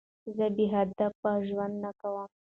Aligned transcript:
زه 0.35 0.45
بېهدف 0.55 1.15
ژوند 1.47 1.75
نه 1.83 1.91
کوم. 1.99 2.29